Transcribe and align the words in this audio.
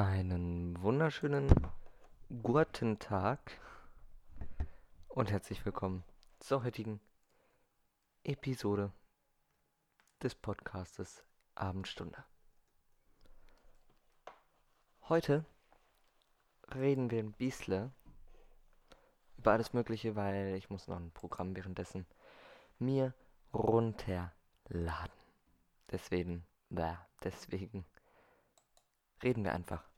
Einen 0.00 0.80
wunderschönen 0.80 1.50
guten 2.42 2.98
Tag 2.98 3.60
und 5.08 5.30
herzlich 5.30 5.66
willkommen 5.66 6.04
zur 6.38 6.64
heutigen 6.64 7.02
Episode 8.24 8.92
des 10.22 10.34
Podcastes 10.34 11.22
Abendstunde. 11.54 12.24
Heute 15.10 15.44
reden 16.74 17.10
wir 17.10 17.18
ein 17.18 17.32
bisschen 17.32 17.92
über 19.36 19.52
alles 19.52 19.74
Mögliche, 19.74 20.16
weil 20.16 20.54
ich 20.54 20.70
muss 20.70 20.88
noch 20.88 20.96
ein 20.96 21.10
Programm 21.10 21.54
währenddessen 21.54 22.06
mir 22.78 23.12
runterladen. 23.52 24.32
Deswegen, 25.90 26.46
deswegen 27.22 27.84
reden 29.22 29.44
wir 29.44 29.52
einfach 29.52 29.89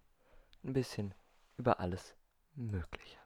ein 0.64 0.72
bisschen 0.72 1.14
über 1.56 1.80
alles 1.80 2.14
Mögliche. 2.54 3.18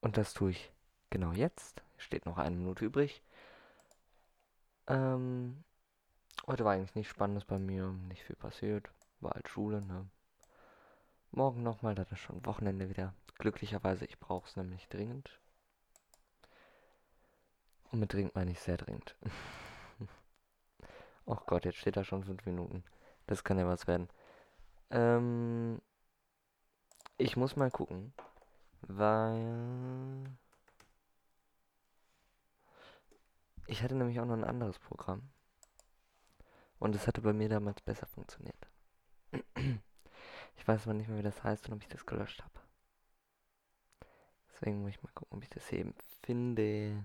Und 0.00 0.16
das 0.16 0.34
tue 0.34 0.50
ich 0.50 0.72
genau 1.10 1.32
jetzt. 1.32 1.82
Steht 1.96 2.26
noch 2.26 2.38
eine 2.38 2.56
Minute 2.56 2.84
übrig. 2.84 3.22
Ähm, 4.88 5.62
heute 6.46 6.64
war 6.64 6.72
eigentlich 6.72 6.94
nichts 6.96 7.12
Spannendes 7.12 7.44
bei 7.44 7.58
mir, 7.58 7.86
nicht 8.08 8.24
viel 8.24 8.36
passiert. 8.36 8.90
War 9.20 9.32
halt 9.32 9.48
Schule, 9.48 9.80
ne? 9.80 10.08
Morgen 11.30 11.62
nochmal, 11.62 11.94
da 11.94 12.02
ist 12.02 12.18
schon 12.18 12.44
Wochenende 12.44 12.90
wieder. 12.90 13.14
Glücklicherweise, 13.38 14.04
ich 14.04 14.18
brauche 14.18 14.48
es 14.48 14.56
nämlich 14.56 14.88
dringend. 14.88 15.40
Und 17.90 18.00
mit 18.00 18.12
dringend 18.12 18.34
meine 18.34 18.50
ich 18.50 18.60
sehr 18.60 18.76
dringend. 18.76 19.16
oh 21.26 21.38
Gott, 21.46 21.64
jetzt 21.64 21.78
steht 21.78 21.96
da 21.96 22.04
schon 22.04 22.24
fünf 22.24 22.44
Minuten. 22.44 22.84
Das 23.26 23.44
kann 23.44 23.58
ja 23.58 23.66
was 23.66 23.86
werden. 23.86 24.08
Ähm, 24.92 25.80
ich 27.16 27.36
muss 27.36 27.56
mal 27.56 27.70
gucken, 27.70 28.12
weil 28.82 30.26
ich 33.66 33.82
hatte 33.82 33.94
nämlich 33.94 34.20
auch 34.20 34.26
noch 34.26 34.34
ein 34.34 34.44
anderes 34.44 34.78
Programm. 34.78 35.30
Und 36.78 36.94
es 36.94 37.06
hatte 37.06 37.22
bei 37.22 37.32
mir 37.32 37.48
damals 37.48 37.80
besser 37.80 38.06
funktioniert. 38.06 38.68
Ich 40.56 40.68
weiß 40.68 40.82
aber 40.82 40.94
nicht 40.94 41.08
mehr, 41.08 41.18
wie 41.18 41.22
das 41.22 41.42
heißt 41.42 41.66
und 41.66 41.74
ob 41.74 41.82
ich 41.82 41.88
das 41.88 42.06
gelöscht 42.06 42.42
habe. 42.44 42.60
Deswegen 44.52 44.82
muss 44.82 44.90
ich 44.90 45.02
mal 45.02 45.10
gucken, 45.12 45.38
ob 45.38 45.42
ich 45.42 45.50
das 45.50 45.72
eben 45.72 45.94
finde. 46.22 47.04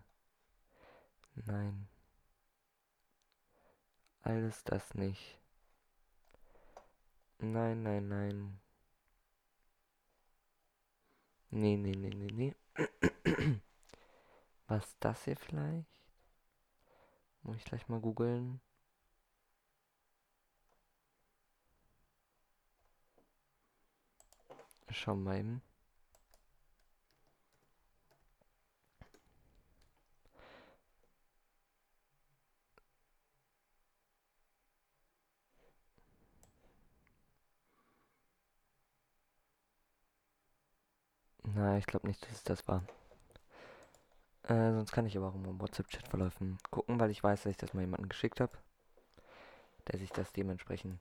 Nein. 1.33 1.87
Alles 4.21 4.63
das 4.63 4.93
nicht. 4.93 5.39
Nein, 7.39 7.81
nein, 7.81 8.07
nein. 8.07 8.59
Nee, 11.51 11.75
nee, 11.77 11.91
nee, 11.95 12.09
nee, 12.09 12.31
nee. 12.31 12.53
Was 14.67 14.95
das 14.99 15.25
hier 15.25 15.35
vielleicht? 15.35 15.87
Muss 17.41 17.57
ich 17.57 17.65
gleich 17.65 17.87
mal 17.89 17.99
googeln. 17.99 18.61
Schauen 24.91 25.23
wir 25.23 25.35
eben. 25.37 25.61
Na, 41.57 41.75
ich 41.75 41.87
glaube 41.87 42.05
nicht, 42.05 42.23
dass 42.23 42.33
es 42.33 42.43
das 42.43 42.67
war. 42.67 42.83
Äh, 44.43 44.73
sonst 44.73 44.91
kann 44.91 45.07
ich 45.07 45.17
aber 45.17 45.29
auch 45.29 45.33
im 45.33 45.59
WhatsApp-Chat-Verläufen 45.59 46.59
gucken, 46.69 46.99
weil 46.99 47.09
ich 47.09 47.23
weiß, 47.23 47.41
dass 47.43 47.51
ich 47.51 47.57
das 47.57 47.73
mal 47.73 47.81
jemandem 47.81 48.09
geschickt 48.09 48.39
habe, 48.39 48.55
der 49.87 49.97
sich 49.97 50.11
das 50.11 50.31
dementsprechend 50.31 50.99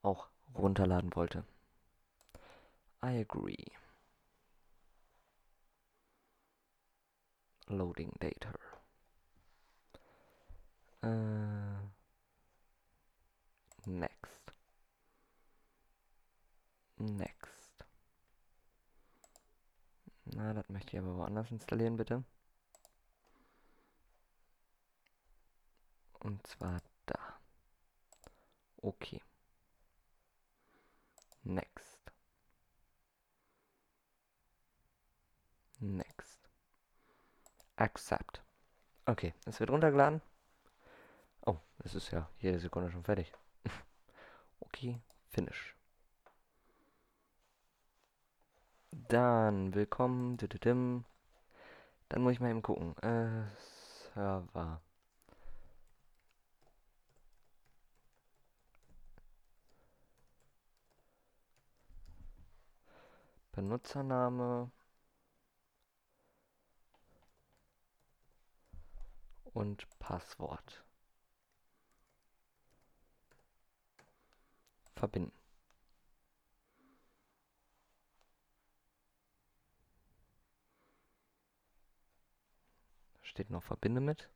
auch 0.00 0.28
runterladen 0.54 1.14
wollte. 1.14 1.44
I 3.04 3.20
agree. 3.20 3.66
Loading 7.66 8.12
data. 8.18 8.50
Äh, 11.02 11.82
next. 13.84 14.54
Next. 16.96 17.53
Na, 20.34 20.52
das 20.52 20.68
möchte 20.68 20.96
ich 20.96 20.98
aber 21.02 21.16
woanders 21.16 21.50
installieren, 21.52 21.96
bitte. 21.96 22.24
Und 26.18 26.44
zwar 26.44 26.80
da. 27.06 27.38
Okay. 28.78 29.22
Next. 31.44 32.12
Next. 35.78 36.48
Accept. 37.76 38.42
Okay, 39.06 39.34
es 39.46 39.60
wird 39.60 39.70
runtergeladen. 39.70 40.20
Oh, 41.46 41.58
es 41.84 41.94
ist 41.94 42.10
ja 42.10 42.28
jede 42.40 42.58
Sekunde 42.58 42.90
schon 42.90 43.04
fertig. 43.04 43.32
okay, 44.60 45.00
finish. 45.30 45.73
Dann, 48.96 49.74
willkommen. 49.74 50.36
Dann 52.08 52.22
muss 52.22 52.32
ich 52.32 52.40
mal 52.40 52.50
eben 52.50 52.62
gucken. 52.62 52.96
Äh, 52.98 53.44
Server. 54.14 54.80
Benutzername. 63.52 64.70
Und 69.52 69.88
Passwort. 69.98 70.84
Verbinden. 74.94 75.43
Steht 83.24 83.50
noch 83.50 83.64
verbinde 83.64 84.00
mit. 84.00 84.30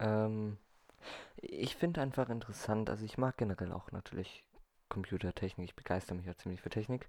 Ähm, 0.00 0.58
ich 1.36 1.76
finde 1.76 2.02
einfach 2.02 2.28
interessant, 2.30 2.90
also 2.90 3.04
ich 3.04 3.18
mag 3.18 3.36
generell 3.38 3.72
auch 3.72 3.92
natürlich 3.92 4.44
Computertechnik, 4.88 5.70
ich 5.70 5.76
begeister 5.76 6.14
mich 6.14 6.26
ja 6.26 6.36
ziemlich 6.36 6.60
für 6.62 6.70
Technik, 6.70 7.08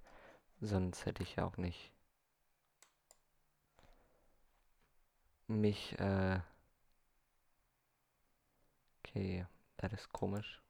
sonst 0.61 1.05
hätte 1.05 1.23
ich 1.23 1.37
ja 1.37 1.45
auch 1.45 1.57
nicht 1.57 1.91
mich, 5.47 5.97
äh, 5.99 6.39
okay, 9.03 9.45
das 9.77 9.93
ist 9.93 10.13
komisch. 10.13 10.61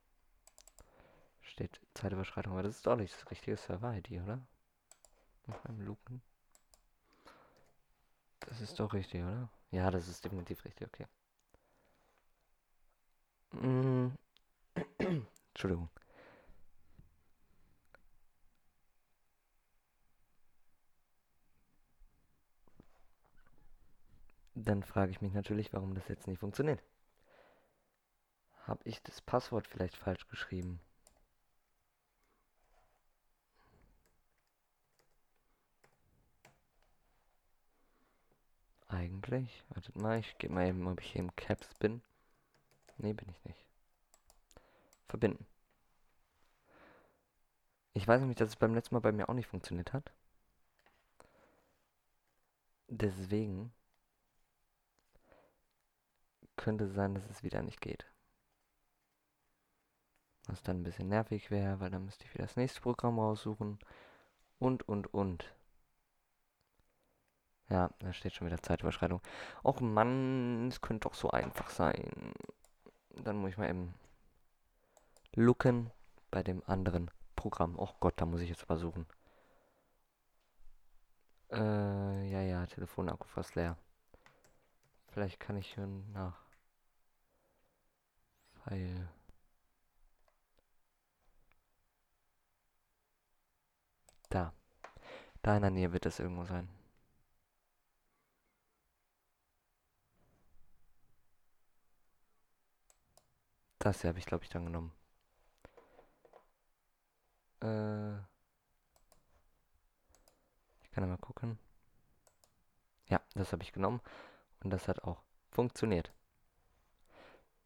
Steht 1.41 1.81
Zeitüberschreitung, 1.95 2.53
aber 2.53 2.63
das 2.63 2.77
ist 2.77 2.87
doch 2.87 2.95
nicht 2.95 3.13
das 3.13 3.29
richtige 3.29 3.57
Server-ID, 3.57 4.21
oder? 4.21 4.39
Auf 5.47 5.65
einem 5.65 5.81
Lupen. 5.81 6.21
Das 8.49 8.61
ist 8.61 8.79
doch 8.79 8.93
richtig, 8.93 9.21
oder? 9.21 9.47
Ja, 9.71 9.91
das 9.91 10.07
ist 10.07 10.25
definitiv 10.25 10.65
richtig, 10.65 10.87
okay. 10.87 11.05
Mm. 13.53 14.09
Entschuldigung. 15.53 15.89
Dann 24.53 24.83
frage 24.83 25.11
ich 25.11 25.21
mich 25.21 25.33
natürlich, 25.33 25.73
warum 25.73 25.95
das 25.95 26.07
jetzt 26.07 26.27
nicht 26.27 26.39
funktioniert. 26.39 26.83
Habe 28.67 28.81
ich 28.87 29.01
das 29.01 29.21
Passwort 29.21 29.65
vielleicht 29.67 29.97
falsch 29.97 30.27
geschrieben? 30.27 30.79
Eigentlich. 38.89 39.63
Wartet 39.69 39.95
mal, 39.95 40.19
ich 40.19 40.37
gebe 40.39 40.53
mal 40.53 40.67
eben, 40.67 40.87
ob 40.87 40.99
ich 40.99 41.11
hier 41.11 41.21
im 41.21 41.35
Caps 41.35 41.73
bin. 41.75 42.01
Nee, 42.97 43.13
bin 43.13 43.29
ich 43.29 43.45
nicht. 43.45 43.65
Verbinden. 45.07 45.45
Ich 47.93 48.07
weiß 48.07 48.19
nämlich, 48.19 48.37
dass 48.37 48.49
es 48.49 48.55
beim 48.55 48.73
letzten 48.73 48.95
Mal 48.95 49.01
bei 49.01 49.11
mir 49.11 49.29
auch 49.29 49.33
nicht 49.33 49.47
funktioniert 49.47 49.93
hat. 49.93 50.11
Deswegen 52.87 53.71
könnte 56.55 56.87
sein, 56.89 57.13
dass 57.13 57.29
es 57.29 57.43
wieder 57.43 57.61
nicht 57.61 57.81
geht. 57.81 58.05
Was 60.47 60.63
dann 60.63 60.79
ein 60.81 60.83
bisschen 60.83 61.09
nervig 61.09 61.51
wäre, 61.51 61.79
weil 61.79 61.91
dann 61.91 62.05
müsste 62.05 62.25
ich 62.25 62.33
wieder 62.33 62.45
das 62.45 62.55
nächste 62.55 62.81
Programm 62.81 63.19
raussuchen. 63.19 63.79
Und, 64.57 64.87
und, 64.89 65.13
und. 65.13 65.53
Ja, 67.69 67.89
da 67.99 68.13
steht 68.13 68.33
schon 68.33 68.47
wieder 68.47 68.61
Zeitüberschreitung. 68.61 69.21
Och 69.63 69.79
Mann, 69.81 70.67
es 70.69 70.81
könnte 70.81 71.07
doch 71.07 71.13
so 71.13 71.29
einfach 71.29 71.69
sein. 71.69 72.33
Dann 73.23 73.37
muss 73.37 73.51
ich 73.51 73.57
mal 73.57 73.69
eben 73.69 73.93
looken 75.35 75.91
bei 76.31 76.41
dem 76.43 76.63
anderen 76.65 77.11
Programm. 77.35 77.77
Och 77.77 77.99
Gott, 77.99 78.15
da 78.17 78.25
muss 78.25 78.41
ich 78.41 78.49
jetzt 78.49 78.67
mal 78.69 78.77
suchen. 78.77 79.05
Äh, 81.51 82.29
ja, 82.31 82.41
ja, 82.41 82.65
Telefonakku 82.65 83.27
fast 83.27 83.55
leer. 83.55 83.77
Vielleicht 85.09 85.39
kann 85.39 85.57
ich 85.57 85.73
hier 85.73 85.87
nach. 85.87 86.37
Weil. 88.65 89.09
Da. 94.29 94.53
Da 95.41 95.55
in 95.55 95.61
der 95.61 95.71
Nähe 95.71 95.93
wird 95.93 96.05
es 96.05 96.19
irgendwo 96.19 96.45
sein. 96.45 96.69
Das 103.79 104.01
hier 104.01 104.09
habe 104.09 104.19
ich, 104.19 104.25
glaube 104.25 104.43
ich, 104.43 104.49
dann 104.49 104.65
genommen. 104.65 104.91
Äh. 107.61 108.17
Ich 110.83 110.91
kann 110.91 111.03
ja 111.03 111.07
mal 111.07 111.17
gucken. 111.17 111.57
Ja, 113.07 113.21
das 113.35 113.53
habe 113.53 113.63
ich 113.63 113.71
genommen. 113.71 114.01
Und 114.63 114.71
das 114.71 114.87
hat 114.87 115.03
auch 115.03 115.23
funktioniert. 115.51 116.11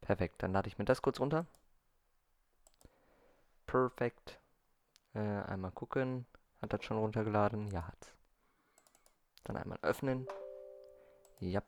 Perfekt, 0.00 0.42
dann 0.42 0.52
lade 0.52 0.68
ich 0.68 0.78
mir 0.78 0.84
das 0.84 1.02
kurz 1.02 1.18
runter. 1.18 1.46
Perfekt. 3.66 4.38
Äh, 5.14 5.18
einmal 5.18 5.72
gucken. 5.72 6.26
Hat 6.62 6.72
das 6.72 6.84
schon 6.84 6.96
runtergeladen? 6.96 7.68
Ja, 7.68 7.86
hat's. 7.88 8.14
Dann 9.42 9.56
einmal 9.56 9.78
öffnen. 9.82 10.26
Ja. 11.40 11.62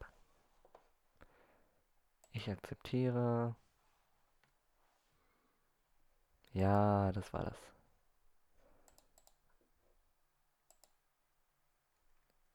Ich 2.33 2.49
akzeptiere. 2.49 3.57
Ja, 6.57 7.13
das 7.13 7.33
war 7.35 7.45
das. 7.45 7.59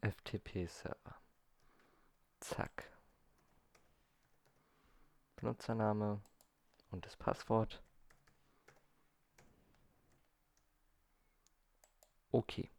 FTP-Server. 0.02 1.16
Zack. 2.40 2.92
Benutzername 5.36 6.20
und 6.92 7.06
das 7.06 7.16
Passwort. 7.16 7.84
Okay. 12.34 12.70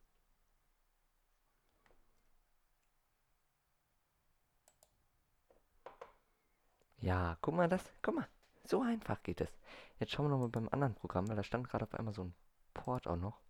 Ja, 7.00 7.36
guck 7.42 7.54
mal 7.54 7.68
das, 7.68 7.82
guck 8.00 8.14
mal, 8.14 8.26
so 8.64 8.82
einfach 8.82 9.23
geht 9.23 9.41
es. 9.41 9.50
Jetzt 9.99 10.12
schauen 10.12 10.26
wir 10.26 10.31
nochmal 10.31 10.49
beim 10.49 10.69
anderen 10.70 10.94
Programm, 10.94 11.29
weil 11.29 11.37
da 11.37 11.43
stand 11.43 11.69
gerade 11.69 11.85
auf 11.85 11.94
einmal 11.94 12.14
so 12.14 12.25
ein 12.25 12.35
Port 12.75 13.06
auch 13.06 13.17
noch. 13.17 13.41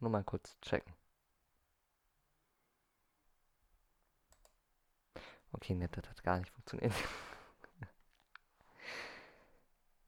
Nur 0.00 0.10
mal 0.10 0.24
kurz 0.24 0.58
checken. 0.60 0.92
Okay, 5.52 5.74
nett, 5.74 5.96
das 5.96 6.08
hat 6.08 6.22
gar 6.22 6.38
nicht 6.38 6.50
funktioniert. 6.50 6.92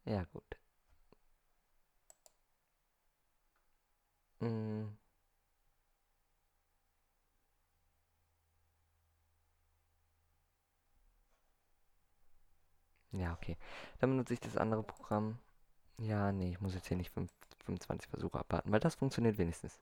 ja, 0.05 0.25
gut. 0.33 0.57
Mm. 4.41 5.00
Ja, 13.21 13.35
okay. 13.35 13.57
Dann 13.99 14.11
benutze 14.11 14.33
ich 14.33 14.41
das 14.41 14.57
andere 14.57 14.83
Programm. 14.83 15.39
Ja, 15.99 16.33
nee, 16.33 16.51
ich 16.51 16.61
muss 16.61 16.75
jetzt 16.75 16.89
hier 16.89 16.97
nicht 16.97 17.13
25 17.13 18.09
Versuche 18.09 18.39
abwarten, 18.39 18.73
weil 18.73 18.81
das 18.81 18.95
funktioniert 18.95 19.37
wenigstens. 19.37 19.79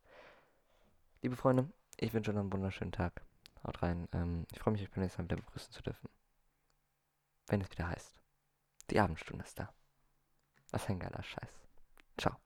Liebe 1.22 1.36
Freunde, 1.36 1.68
ich 1.96 2.12
wünsche 2.12 2.32
euch 2.32 2.36
einen 2.36 2.52
wunderschönen 2.52 2.92
Tag. 2.92 3.22
Haut 3.64 3.80
rein. 3.82 4.08
Ähm, 4.12 4.44
ich 4.52 4.58
freue 4.58 4.72
mich, 4.72 4.82
euch 4.82 4.90
beim 4.90 5.02
nächsten 5.02 5.22
Mal 5.22 5.26
wieder 5.26 5.36
begrüßen 5.36 5.72
zu 5.72 5.82
dürfen. 5.82 6.08
Wenn 7.46 7.60
es 7.60 7.70
wieder 7.70 7.88
heißt. 7.88 8.20
Die 8.90 8.98
Abendstunde 8.98 9.44
ist 9.44 9.58
da. 9.58 9.72
Was 10.72 10.88
ein 10.88 10.98
geiler 10.98 11.22
Scheiß. 11.22 11.52
Ciao. 12.18 12.36